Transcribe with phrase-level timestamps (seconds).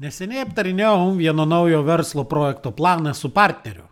[0.00, 3.82] Neseniai aptarinėjau vieno naujo verslo projekto planą su partneriu.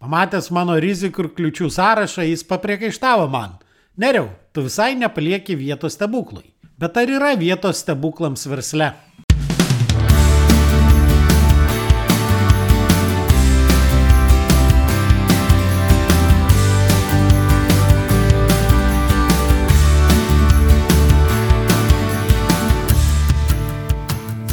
[0.00, 3.58] Pamatęs mano rizikų ir kliučių sąrašą, jis papriekaištavo man.
[4.00, 6.46] Neriau, tu visai nepalieki vietos stebuklui.
[6.80, 8.94] Bet ar yra vietos stebuklams versle?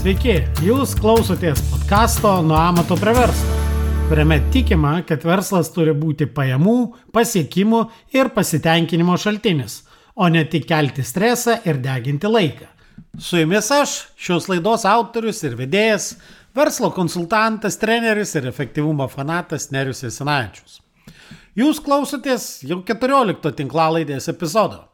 [0.08, 3.58] Sveiki, jūs klausotės podkasto Nuo amato prie verslo,
[4.08, 6.76] kuriame tikima, kad verslas turi būti pajamų,
[7.12, 7.82] pasiekimų
[8.16, 9.82] ir pasitenkinimo šaltinis,
[10.16, 12.70] o ne tik kelti stresą ir deginti laiką.
[13.20, 16.14] Su jumis aš, šios laidos autorius ir vedėjas,
[16.56, 20.80] verslo konsultantas, treneris ir efektyvumo fanatas Nerius Esinavičius.
[21.60, 24.86] Jūs klausotės jau 14 tinklalaidės epizodo.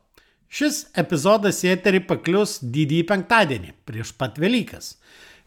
[0.53, 4.91] Šis epizodas į eterį paklius didįjį penktadienį, prieš pat Velykas.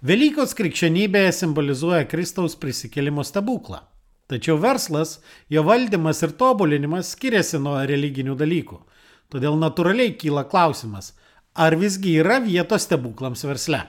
[0.06, 3.80] Velykos krikščionybėje simbolizuoja Kristaus prisikėlimo stebuklą.
[4.30, 5.16] Tačiau verslas,
[5.50, 8.76] jo valdymas ir tobulinimas skiriasi nuo religinių dalykų.
[9.32, 11.14] Todėl natūraliai kyla klausimas,
[11.58, 13.80] ar visgi yra vietos stebuklams versle.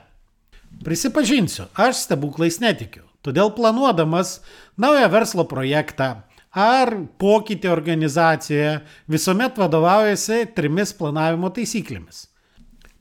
[0.88, 3.04] Prisipažinsiu, aš stebuklais netikiu.
[3.22, 4.40] Todėl planuodamas
[4.80, 6.08] naują verslo projektą
[6.50, 8.72] ar pokytį organizacijoje
[9.12, 12.26] visuomet vadovaujasi trimis planavimo taisyklėmis.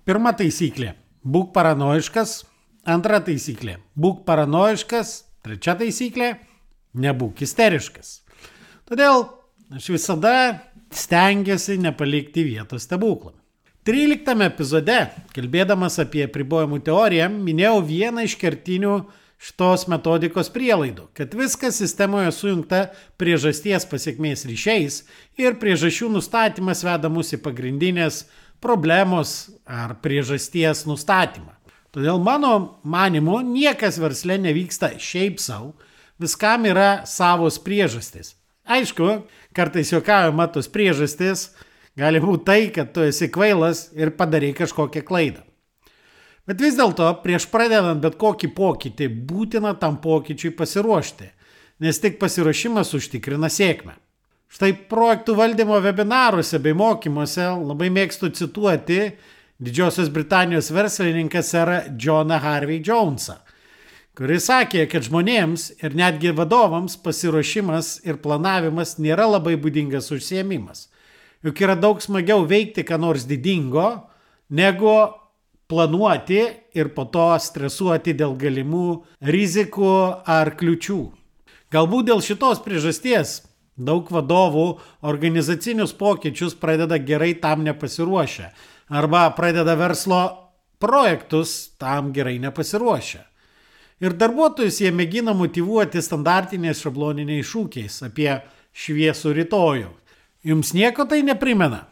[0.05, 0.93] Pirma taisyklė-
[1.37, 2.43] būk paranoiškas,
[2.87, 5.25] Antra taisyklė- būk paranoiškas.
[5.43, 6.37] Trečia taisyklė-
[7.05, 8.21] nebūk isteriškas.
[8.87, 9.29] Todėl
[9.75, 10.61] aš visada
[10.95, 13.33] stengiuosi nepalikti vietos stebuklą.
[13.87, 18.95] 13 epizode, kalbėdamas apie pribojimų teoriją, minėjau vieną iš kertinių
[19.39, 25.03] šitos metodikos prielaidų, kad viskas sistemoje sujungta priežasties pasiekmės ryšiais
[25.39, 28.25] ir priežasčių nustatymas veda mus į pagrindinės
[28.63, 31.53] problemos ar priežasties nustatymą.
[31.97, 35.71] Todėl mano manimu niekas versle nevyksta šiaip savo,
[36.21, 38.35] viskam yra savos priežastys.
[38.69, 39.23] Aišku,
[39.57, 41.47] kartais juokavimo tos priežastys
[41.97, 45.41] gali būti tai, kad tu esi kvailas ir padarai kažkokią klaidą.
[46.47, 51.31] Bet vis dėlto, prieš pradedant bet kokį pokytį, būtina tam pokyčiui pasiruošti,
[51.81, 53.97] nes tik pasiruošimas užtikrina sėkmę.
[54.53, 59.01] Štai projektų valdymo webinaruose bei mokymuose labai mėgstu cituoti
[59.59, 63.39] Didžiosios Britanijos verslininkas yra Johną Harvey Jonesą,
[64.13, 70.91] kuris sakė, kad žmonėms ir netgi vadovams pasiruošimas ir planavimas nėra labai būdingas užsiemimas.
[71.41, 73.87] Juk yra daug smagiau veikti ką nors didingo,
[74.53, 74.93] negu
[75.73, 76.43] planuoti
[76.77, 78.87] ir po to stresuoti dėl galimų
[79.25, 79.97] rizikų
[80.37, 81.01] ar kliučių.
[81.73, 83.39] Galbūt dėl šitos priežasties
[83.77, 84.69] daug vadovų
[85.01, 88.53] organizacinius pokyčius pradeda gerai tam nepasiruošę
[88.89, 93.23] arba pradeda verslo projektus tam gerai nepasiruošę.
[94.05, 98.29] Ir darbuotojus jie mėgina motivuoti standartiniais šabloniniais šūkiais apie
[98.77, 99.93] šviesų rytojų.
[100.47, 101.87] Jums nieko tai neprimena?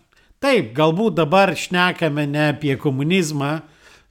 [0.44, 3.62] Taip, galbūt dabar šnekame ne apie komunizmą,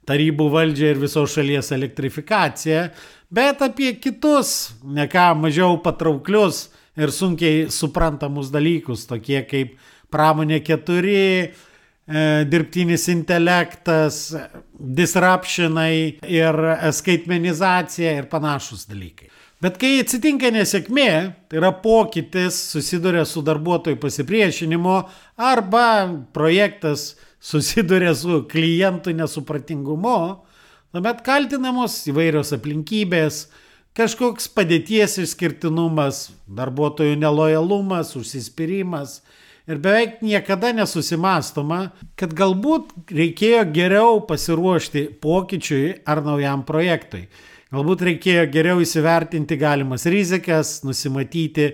[0.09, 2.87] tarybų valdžią ir visos šalies elektrifikaciją,
[3.29, 9.77] bet apie kitus, ne ką mažiau patrauklius ir sunkiai suprantamus dalykus, tokie kaip
[10.09, 11.53] pramonė 4, E,
[12.03, 14.33] dirbtinis intelektas,
[14.75, 16.57] disruptionai ir
[16.91, 19.29] skaitmenizacija ir panašus dalykai.
[19.63, 21.11] Bet kai atsitinka nesėkmė,
[21.47, 24.97] tai yra pokytis, susiduria su darbuotojų pasipriešinimu
[25.39, 25.85] arba
[26.35, 30.17] projektas susiduria su klientų nesupratingumu,
[30.91, 33.45] tuomet kaltinamos įvairios aplinkybės,
[33.95, 39.21] kažkoks padėties išskirtinumas, darbuotojų nelojalumas, užsispyrimas
[39.67, 47.27] ir beveik niekada nesusimastoma, kad galbūt reikėjo geriau pasiruošti pokyčiui ar naujam projektui.
[47.73, 51.71] Galbūt reikėjo geriau įsivertinti galimas rizikas, nusimatyti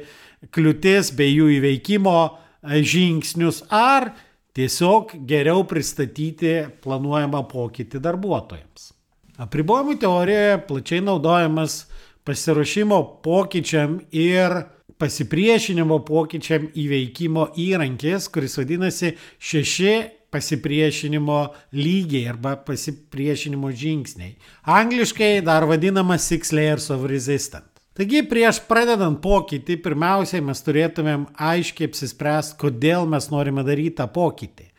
[0.55, 4.13] kliūtis bei jų įveikimo e, žingsnius ar
[4.55, 8.93] tiesiog geriau pristatyti planuojamą pokytį darbuotojams.
[9.39, 11.81] Apribojimų teorijoje plačiai naudojamas
[12.29, 14.53] pasiruošimo pokyčiam ir
[15.01, 19.93] pasipriešinimo pokyčiam įveikimo įrankis, kuris vadinasi šeši
[20.29, 21.39] pasipriešinimo
[21.73, 24.35] lygiai arba pasipriešinimo žingsniai.
[24.69, 27.65] Angliškai dar vadinamas Six Layers of Resistance.
[27.97, 34.69] Taigi prieš pradedant pokytį, pirmiausiai mes turėtumėm aiškiai apsispręsti, kodėl mes norime daryti tą pokytį.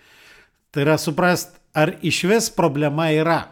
[0.70, 3.42] Tai yra suprast, ar iš vis problema yra.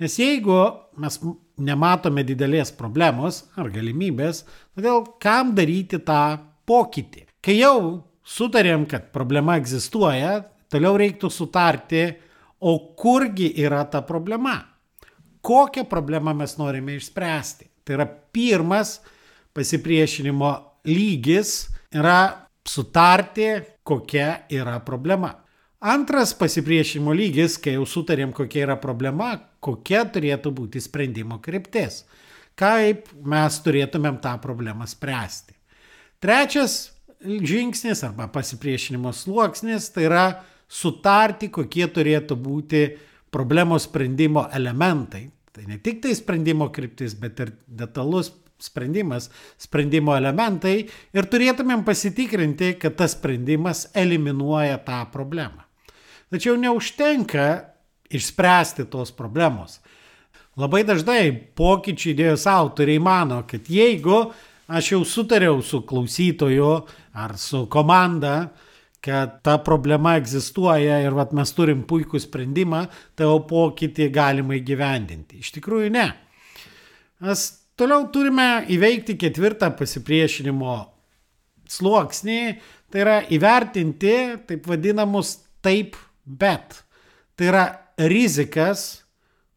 [0.00, 0.58] Nes jeigu
[1.00, 1.18] mes
[1.60, 4.44] nematome didelės problemos ar galimybės,
[4.74, 6.38] todėl kam daryti tą
[6.68, 7.26] pokytį?
[7.44, 7.76] Kai jau
[8.24, 10.40] sutarėm, kad problema egzistuoja,
[10.72, 12.08] toliau reiktų sutarti,
[12.60, 14.58] o kurgi yra ta problema?
[15.40, 17.68] kokią problemą mes norime išspręsti.
[17.84, 19.00] Tai yra pirmas
[19.56, 20.50] pasipriešinimo
[20.88, 23.48] lygis yra sutarti,
[23.82, 25.34] kokia yra problema.
[25.80, 29.30] Antras pasipriešinimo lygis, kai jau sutarėm, kokia yra problema,
[29.64, 32.02] kokia turėtų būti sprendimo kryptis,
[32.52, 35.54] kaip mes turėtumėm tą problemą spręsti.
[36.20, 36.74] Trečias
[37.24, 40.26] žingsnis arba pasipriešinimo sluoksnis tai yra
[40.68, 42.82] sutarti, kokie turėtų būti
[43.32, 45.30] problemos sprendimo elementai.
[45.50, 50.76] Tai ne tik tai sprendimo kryptis, bet ir detalus sprendimas, sprendimo elementai
[51.16, 55.69] ir turėtumėm pasitikrinti, kad tas sprendimas eliminuoja tą problemą.
[56.30, 57.46] Tačiau neužtenka
[58.10, 59.78] išspręsti tos problemos.
[60.58, 64.30] Labai dažnai pokyčių idėjos autoriai mano, kad jeigu
[64.70, 66.72] aš jau sutariau su klausytoju
[67.18, 68.50] ar su komanda,
[69.00, 72.84] kad ta problema egzistuoja ir vat, mes turim puikų sprendimą,
[73.16, 75.40] tai jau pokytį galima įgyvendinti.
[75.40, 76.10] Iš tikrųjų ne.
[77.24, 77.48] Mes
[77.80, 80.74] Toliau turime įveikti ketvirtą pasipriešinimo
[81.70, 82.40] sluoksnį,
[82.92, 84.16] tai yra įvertinti
[84.50, 86.82] taip vadinamus taip bet.
[87.36, 87.64] Tai yra
[88.10, 89.02] rizikas,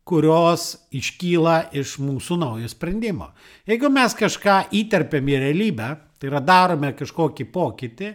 [0.08, 3.30] kurios iškyla iš mūsų naujo sprendimo.
[3.68, 5.90] Jeigu mes kažką įterpiam į realybę,
[6.20, 8.10] tai yra darome kažkokį pokytį,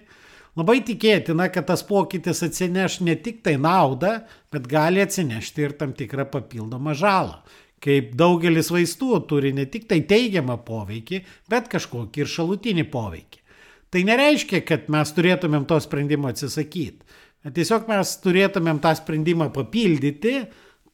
[0.61, 4.19] labai tikėtina, kad tas pokytis atsineš ne tik tai naudą,
[4.53, 7.41] bet gali atsinešti ir tam tikrą papildomą žalą
[7.85, 11.21] kaip daugelis vaistų turi ne tik tai teigiamą poveikį,
[11.51, 13.45] bet kažkokį ir šalutinį poveikį.
[13.89, 17.07] Tai nereiškia, kad mes turėtumėm to sprendimo atsisakyti.
[17.47, 20.41] Tiesiog mes turėtumėm tą sprendimą papildyti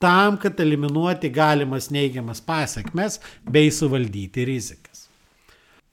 [0.03, 5.07] tam, kad eliminuoti galimas neigiamas pasiekmes bei suvaldyti rizikas.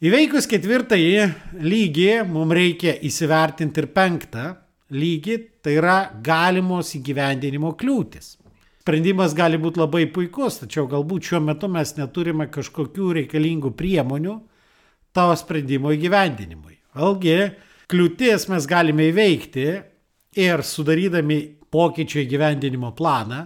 [0.02, 1.28] Įveikus ketvirtąjį
[1.62, 4.46] lygį mums reikia įsivertinti ir penktą
[4.92, 8.36] lygį, tai yra galimos įgyvendinimo kliūtis.
[8.82, 14.40] Sprendimas gali būti labai puikus, tačiau galbūt šiuo metu mes neturime kažkokių reikalingų priemonių
[15.14, 16.80] tavo sprendimo įgyvendinimui.
[16.98, 17.38] Vėlgi,
[17.94, 19.68] kliūtis mes galime įveikti
[20.38, 21.40] ir sudarydami
[21.72, 23.46] pokyčio įgyvendinimo planą,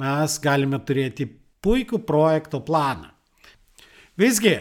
[0.00, 1.28] mes galime turėti
[1.64, 3.10] puikų projekto planą.
[4.16, 4.54] Visgi,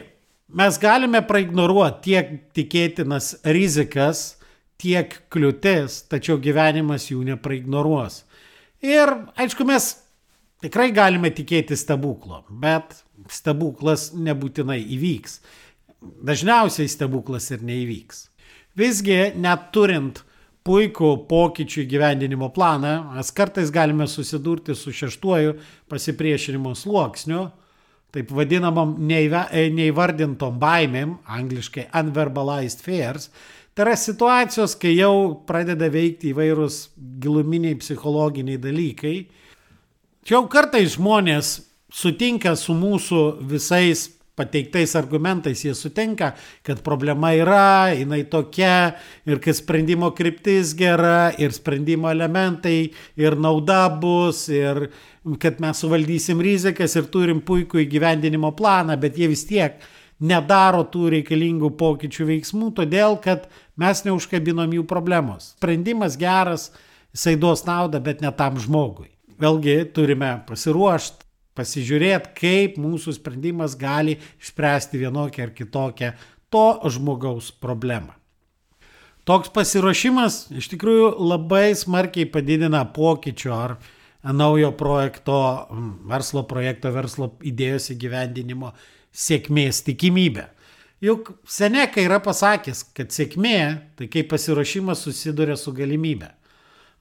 [0.55, 4.35] mes galime praignoruoti tiek tikėtinas rizikas,
[4.81, 8.23] tiek kliūtis, tačiau gyvenimas jų nepraignoruos.
[8.83, 9.93] Ir aišku, mes
[10.65, 12.95] Tikrai galime tikėti stebuklo, bet
[13.29, 15.35] stebuklas nebūtinai įvyks.
[16.25, 18.23] Dažniausiai stebuklas ir neįvyks.
[18.79, 20.23] Visgi, net turint
[20.65, 25.53] puikų pokyčių įgyvendinimo planą, mes kartais galime susidurti su šeštuoju
[25.91, 27.43] pasipriešinimo sluoksniu,
[28.15, 33.29] taip vadinamam neįvardintom baimėm, angliškai unverbalized fears.
[33.75, 36.79] Tai yra situacijos, kai jau pradeda veikti įvairūs
[37.21, 39.15] giluminiai psichologiniai dalykai,
[40.25, 41.57] jau kartais žmonės
[41.93, 43.21] sutinka su mūsų
[43.51, 46.33] visais pateiktais argumentais, jie sutinka,
[46.65, 48.95] kad problema yra, jinai tokia
[49.27, 54.89] ir kad sprendimo kryptis gera ir sprendimo elementai ir nauda bus ir
[55.41, 59.79] kad mes suvaldysim rizikas ir turim puikų įgyvendinimo planą, bet jie vis tiek
[60.19, 63.49] nedaro tų reikalingų pokyčių veiksmų, todėl kad
[63.79, 65.55] mes neužkabinom jų problemos.
[65.57, 66.69] Sprendimas geras,
[67.15, 69.09] jisai duos naudą, bet ne tam žmogui
[69.41, 71.24] vėlgi turime pasiruošti,
[71.55, 76.13] pasižiūrėti, kaip mūsų sprendimas gali išspręsti vienokią ar kitokią
[76.53, 78.13] to žmogaus problemą.
[79.25, 83.77] Toks pasiruošimas iš tikrųjų labai smarkiai padidina pokyčio ar
[84.21, 85.37] naujo projekto,
[86.05, 88.73] verslo projekto, verslo idėjos įgyvendinimo
[89.15, 90.45] sėkmės tikimybę.
[91.01, 93.57] Juk Seneka yra pasakęs, kad sėkmė
[93.97, 96.29] tai kaip pasiruošimas susiduria su galimybė.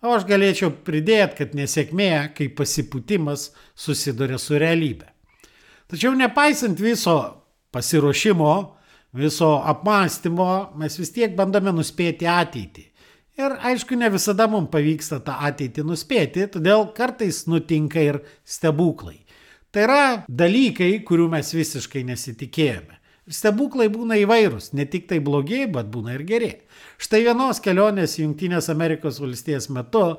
[0.02, 5.08] O aš galėčiau pridėti, kad nesėkmė, kaip pasipūtimas, susiduria su realybė.
[5.88, 7.16] Tačiau nepaisant viso
[7.74, 8.54] pasiruošimo,
[9.14, 12.88] viso apmąstymo, mes vis tiek bandome nuspėti ateitį.
[13.38, 19.18] Ir aišku, ne visada mums pavyksta tą ateitį nuspėti, todėl kartais nutinka ir stebuklai.
[19.74, 23.00] Tai yra dalykai, kurių mes visiškai nesitikėjome.
[23.24, 26.50] Stebuklai būna įvairūs, ne tik tai blogi, bet būna ir geri.
[27.00, 30.18] Štai vienos kelionės Junktinės Amerikos valstijas metu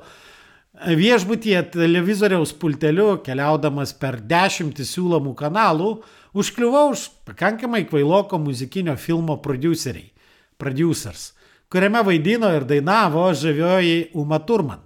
[0.74, 5.90] viešbutyje televizoriaus pulteliu, keliaudamas per dešimtį siūlomų kanalų,
[6.34, 10.10] užkliuvau už pakankamai kvailoko muzikinio filmo produceriai,
[10.58, 11.30] producers,
[11.70, 14.82] kuriame vaidino ir dainavo žavioji Uma Turman.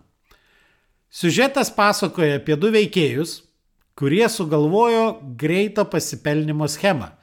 [1.09, 3.41] Siužetas pasakoja apie du veikėjus,
[3.97, 7.15] kurie sugalvojo greito pasipelnimo schemą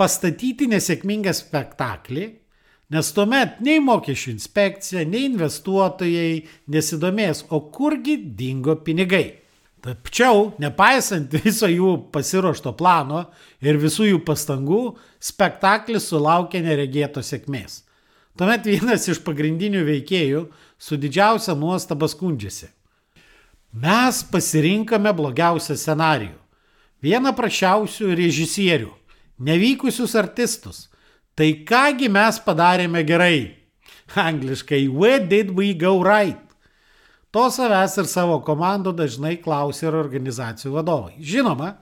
[0.00, 2.30] pastatyti nesėkmingą spektaklį,
[2.90, 6.40] nes tuomet nei mokesčių inspekcija, nei investuotojai
[6.72, 9.26] nesidomės, o kurgi dingo pinigai.
[9.80, 13.26] Tačiau, nepaisant viso jų pasiruošto plano
[13.64, 14.80] ir visų jų pastangų,
[15.20, 17.82] spektaklis sulaukė neregėtos sėkmės.
[18.36, 20.44] Tuomet vienas iš pagrindinių veikėjų
[20.80, 22.68] su didžiausia nuostaba skundžiasi.
[23.80, 26.36] Mes pasirinkome blogiausią scenarijų.
[27.00, 28.90] Vieną prašiausių režisierių,
[29.40, 30.86] nevykusius artistus.
[31.34, 33.56] Tai kągi mes padarėme gerai?
[34.14, 36.40] Angliškai, where did we go right?
[37.30, 41.14] To savęs ir savo komandų dažnai klausia ir organizacijų vadovai.
[41.22, 41.76] Žinoma,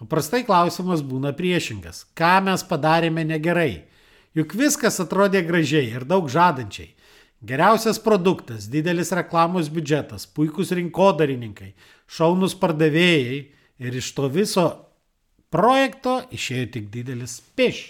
[0.00, 2.06] paprastai klausimas būna priešingas.
[2.16, 3.84] Ką mes padarėme negerai?
[4.36, 6.94] Juk viskas atrodė gražiai ir daug žadančiai.
[7.46, 11.74] Geriausias produktas, didelis reklamos biudžetas, puikūs rinkodarininkai,
[12.08, 13.36] šaunus pardavėjai
[13.84, 14.64] ir iš to viso
[15.52, 17.84] projekto išėjo tik didelis piš.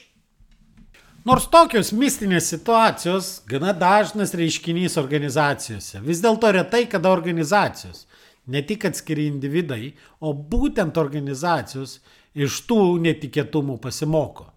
[1.26, 8.04] Nors tokios mistinės situacijos gana dažnas reiškinys organizacijose, vis dėlto retai kada organizacijos,
[8.46, 11.98] ne tik atskiri individai, o būtent organizacijos
[12.36, 14.52] iš tų netikėtumų pasimoko.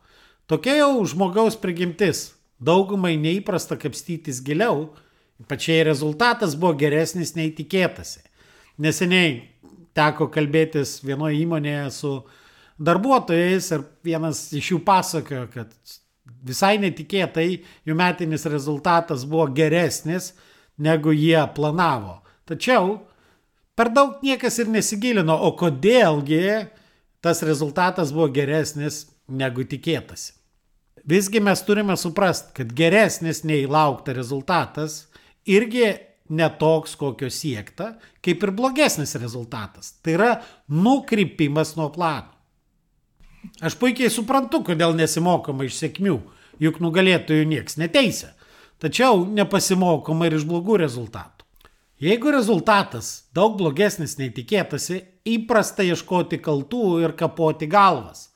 [0.49, 2.33] Tokia jau žmogaus prigimtis.
[2.59, 4.89] Daugumai neįprasta kapstytis giliau,
[5.47, 8.25] pačiai rezultatas buvo geresnis nei tikėtasi.
[8.83, 9.37] Neseniai
[9.95, 12.11] teko kalbėtis vienoje įmonėje su
[12.79, 15.73] darbuotojais ir vienas iš jų pasakojo, kad
[16.45, 17.47] visai netikėtai
[17.87, 20.33] jų metinis rezultatas buvo geresnis,
[20.79, 22.19] negu jie planavo.
[22.47, 22.97] Tačiau
[23.75, 26.69] per daug niekas ir nesigilino, o kodėlgi
[27.23, 30.33] tas rezultatas buvo geresnis negu tikėtasi.
[31.09, 35.05] Visgi mes turime suprasti, kad geresnis nei laukta rezultatas
[35.47, 35.93] irgi
[36.29, 39.95] netoks, kokio siekta, kaip ir blogesnis rezultatas.
[40.03, 40.33] Tai yra
[40.69, 42.38] nukrypimas nuo plano.
[43.63, 46.17] Aš puikiai suprantu, kodėl nesimokoma iš sėkmių,
[46.59, 48.33] juk nugalėtojų nieks neteisė.
[48.79, 51.45] Tačiau nepasimokoma ir iš blogų rezultatų.
[51.99, 58.29] Jeigu rezultatas daug blogesnis nei tikėtasi, įprasta ieškoti kaltų ir kapoti galvas,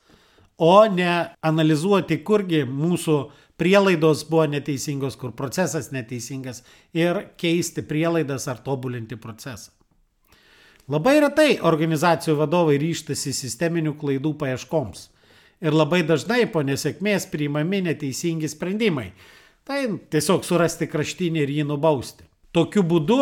[0.59, 3.15] o ne analizuoti, kurgi mūsų
[3.59, 9.71] prielaidos buvo neteisingos, kur procesas neteisingas ir keisti prielaidas ar tobulinti procesą.
[10.91, 15.07] Labai retai organizacijų vadovai ryštasi sisteminių klaidų paieškoms.
[15.63, 19.13] Ir labai dažnai po nesėkmės priimami neteisingi sprendimai.
[19.63, 19.79] Tai
[20.11, 22.27] tiesiog surasti kraštinį ir jį nubausti.
[22.51, 23.21] Tokiu būdu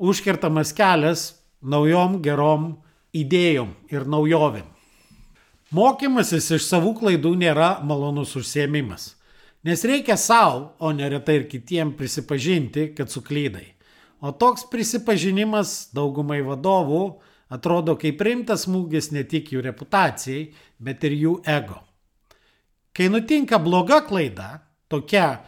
[0.00, 1.26] užkirtamas kelias
[1.60, 2.70] naujom gerom
[3.12, 4.64] idėjom ir naujovėm.
[5.76, 9.12] Mokymasis iš savų klaidų nėra malonus užsiemimas.
[9.66, 13.75] Nes reikia savo, o neretai ir kitiems prisipažinti, kad suklydai.
[14.20, 17.02] O toks prisipažinimas daugumai vadovų
[17.52, 20.46] atrodo kaip rimtas smūgis ne tik jų reputacijai,
[20.78, 21.82] bet ir jų ego.
[22.96, 25.42] Kai nutinka bloga klaida, tokia,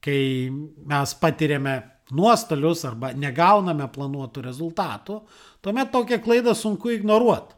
[0.00, 0.48] kai
[0.88, 1.74] mes patiriame
[2.16, 5.20] nuostolius arba negauname planuotų rezultatų,
[5.64, 7.54] tuomet tokią klaidą sunku ignoruoti.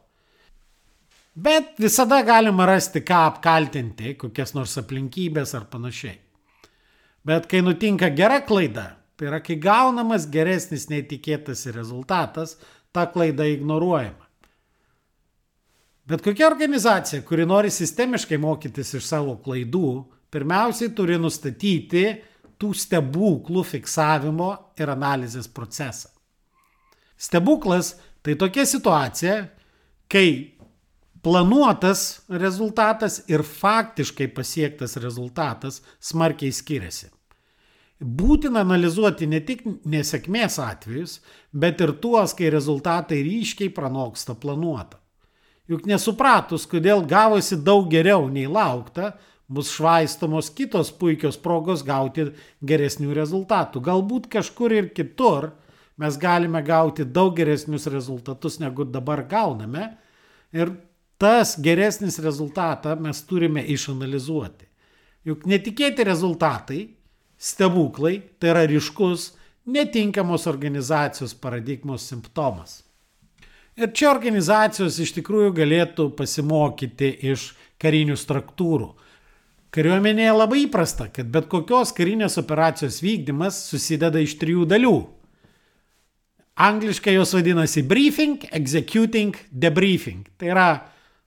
[1.37, 6.15] Bet visada galima rasti, ką apkaltinti, kokias nors aplinkybės ar panašiai.
[7.27, 12.55] Bet kai nutinka gera klaida, Tai yra, kai gaunamas geresnis nei tikėtasi rezultatas,
[12.93, 14.27] ta klaida ignoruojama.
[16.07, 22.05] Bet kokia organizacija, kuri nori sistemiškai mokytis iš savo klaidų, pirmiausiai turi nustatyti
[22.61, 26.13] tų stebuklų fiksavimo ir analizės procesą.
[27.17, 29.35] Stebuklas tai tokia situacija,
[30.07, 30.57] kai
[31.25, 37.09] planuotas rezultatas ir faktiškai pasiektas rezultatas smarkiai skiriasi.
[37.97, 41.17] Būtina analizuoti ne tik nesėkmės atvejus,
[41.49, 44.99] bet ir tuos, kai rezultatai ryškiai pranoksta planuotą.
[45.67, 49.15] Juk nesupratus, kodėl gavosi daug geriau nei laukta,
[49.47, 52.29] bus švaistomos kitos puikios progos gauti
[52.63, 53.81] geresnių rezultatų.
[53.83, 55.51] Galbūt kažkur ir kitur
[55.97, 59.95] mes galime gauti daug geresnius rezultatus, negu dabar gauname.
[60.53, 60.75] Ir
[61.17, 64.67] tas geresnis rezultatą mes turime išanalizuoti.
[65.27, 66.81] Juk netikėti rezultatai
[67.37, 69.31] stebuklai tai yra ryškus
[69.67, 72.83] netinkamos organizacijos paradigmos simptomas.
[73.77, 78.87] Ir čia organizacijos iš tikrųjų galėtų pasimokyti iš karinių struktūrų.
[79.69, 84.95] Kariuomenėje labai įprasta, kad bet kokios karinės operacijos vykdymas susideda iš trijų dalių.
[86.57, 90.23] Angliškai jos vadinasi briefing, executing, debriefing.
[90.41, 90.69] Tai yra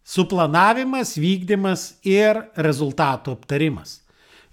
[0.03, 4.01] suplanavimas, vykdymas ir rezultatų aptarimas.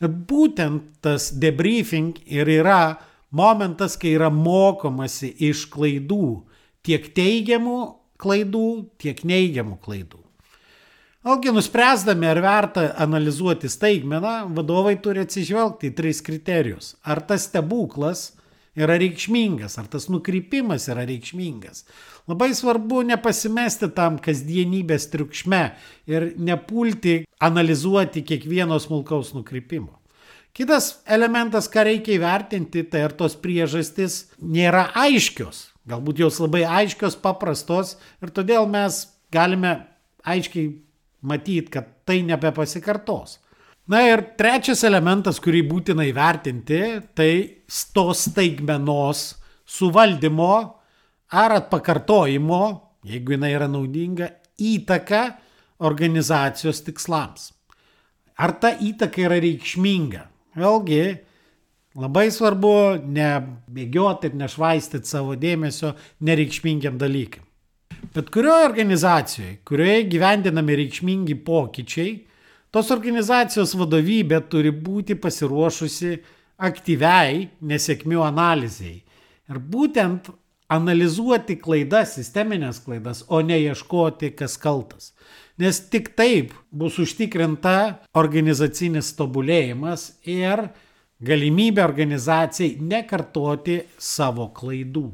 [0.01, 2.97] Būtent tas debriefing ir yra
[3.33, 6.43] momentas, kai yra mokomasi iš klaidų,
[6.85, 7.79] tiek teigiamų
[8.21, 8.69] klaidų,
[9.01, 10.21] tiek neigiamų klaidų.
[11.27, 16.93] Algi nuspręsdami, ar verta analizuoti staigmeną, vadovai turi atsižvelgti į tris kriterijus.
[17.03, 18.36] Ar tas stebuklas
[18.77, 21.83] yra reikšmingas, ar tas nukrypimas yra reikšmingas.
[22.29, 25.61] Labai svarbu nepasimesti tam kasdienybės triukšme
[26.11, 29.95] ir nepulti analizuoti kiekvieno smulkaus nukrypimo.
[30.57, 35.67] Kitas elementas, ką reikia įvertinti, tai ar tos priežastys nėra aiškios.
[35.87, 39.75] Galbūt jos labai aiškios, paprastos ir todėl mes galime
[40.27, 40.71] aiškiai
[41.21, 43.37] matyti, kad tai nebepasikartos.
[43.87, 46.79] Na ir trečias elementas, kurį būtina įvertinti,
[47.15, 47.31] tai
[47.95, 49.21] tos staigmenos
[49.63, 50.55] suvaldymo
[51.31, 52.63] ar atpakartojimo,
[53.07, 54.27] jeigu jinai yra naudinga,
[54.59, 55.21] įtaka
[55.87, 57.53] organizacijos tikslams.
[58.35, 60.27] Ar ta įtaka yra reikšminga?
[60.59, 61.01] Vėlgi,
[61.95, 62.75] labai svarbu
[63.07, 65.95] nebėgioti ir nešvaistyti savo dėmesio
[66.27, 67.47] nereikšmingiam dalykam.
[68.13, 72.17] Bet kurioje organizacijoje, kurioje gyvendinami reikšmingi pokyčiai,
[72.71, 76.17] tos organizacijos vadovybė turi būti pasiruošusi
[76.57, 79.01] aktyviai nesėkmių analizai.
[79.47, 80.31] Ir būtent
[80.73, 85.13] analizuoti klaidas, sisteminės klaidas, o ne ieškoti, kas kaltas.
[85.57, 90.67] Nes tik taip bus užtikrinta organizacinis tobulėjimas ir
[91.23, 95.09] galimybė organizacijai nekartoti savo klaidų.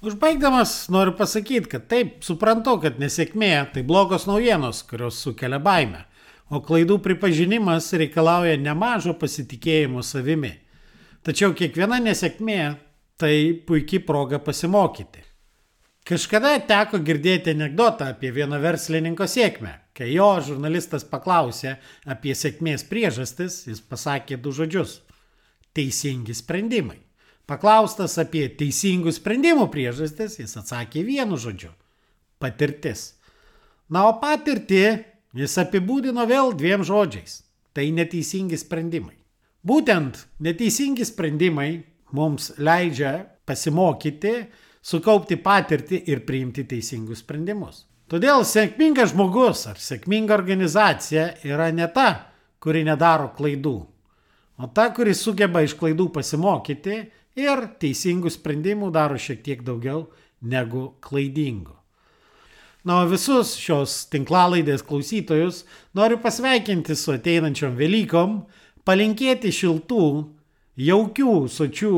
[0.00, 6.04] Užbaigdamas noriu pasakyti, kad taip, suprantu, kad nesėkmė tai blogos naujienos, kurios sukelia baimę,
[6.54, 10.52] o klaidų pripažinimas reikalauja nemažo pasitikėjimo savimi.
[11.26, 12.60] Tačiau kiekviena nesėkmė
[13.18, 13.32] tai
[13.66, 15.24] puikiai proga pasimokyti.
[16.06, 19.74] Kažkada teko girdėti anegdotą apie vieno verslininko sėkmę.
[19.98, 21.74] Kai jo žurnalistas paklausė
[22.06, 25.00] apie sėkmės priežastis, jis pasakė du žodžius-
[25.74, 27.07] teisingi sprendimai.
[27.48, 31.70] Paklaustas apie teisingų sprendimų priežastis, jis atsakė vienu žodžiu-
[32.42, 33.14] patirtis.
[33.88, 37.42] Na, o patirtį jis apibūdino vėl dviem žodžiais-
[37.74, 39.16] tai neteisingi sprendimai.
[39.64, 44.46] Būtent neteisingi sprendimai mums leidžia pasimokyti,
[44.82, 47.84] sukaupti patirtį ir priimti teisingus sprendimus.
[48.08, 53.86] Todėl sėkmingas žmogus ar sėkminga organizacija yra ne ta, kuri nedaro klaidų,
[54.58, 60.06] o ta, kuri sugeba iš klaidų pasimokyti ir teisingų sprendimų daro šiek tiek daugiau
[60.42, 61.74] negu klaidingų.
[62.86, 65.64] Na, o visus šios tinklalaidės klausytojus
[65.98, 68.38] noriu pasveikinti su ateinančiom Velykom,
[68.86, 70.04] palinkėti šiltų,
[70.78, 71.94] jaukių, sočių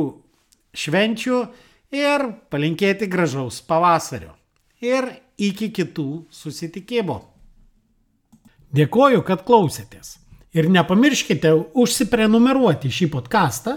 [0.74, 1.40] švenčių
[1.94, 4.33] ir palinkėti gražaus pavasario.
[4.81, 5.07] Ir
[5.40, 7.20] iki kitų susitikimų.
[8.74, 10.16] Dėkoju, kad klausėtės.
[10.55, 13.76] Ir nepamirškite užsiprenumeruoti šį podcastą